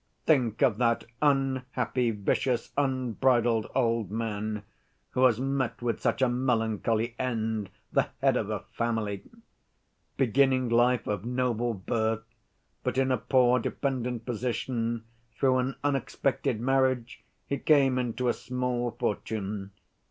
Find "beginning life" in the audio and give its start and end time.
10.17-11.05